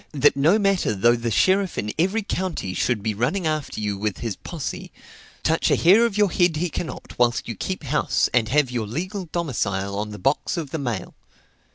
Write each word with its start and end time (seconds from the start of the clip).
that 0.13 0.35
no 0.35 0.57
matter 0.57 0.95
though 0.95 1.15
the 1.15 1.29
sheriff 1.29 1.77
in 1.77 1.93
every 1.99 2.23
county 2.23 2.73
should 2.73 3.03
be 3.03 3.13
running 3.13 3.45
after 3.45 3.79
you 3.79 3.95
with 3.99 4.17
his 4.17 4.35
posse, 4.35 4.91
touch 5.43 5.69
a 5.69 5.75
hair 5.75 6.07
of 6.07 6.17
your 6.17 6.31
head 6.31 6.55
he 6.55 6.71
cannot 6.71 7.13
whilst 7.19 7.47
you 7.47 7.53
keep 7.55 7.83
house, 7.83 8.27
and 8.33 8.49
have 8.49 8.71
your 8.71 8.87
legal 8.87 9.25
domicile 9.25 9.95
on 9.95 10.09
the 10.09 10.17
box 10.17 10.57
of 10.57 10.71
the 10.71 10.79
mail. 10.79 11.13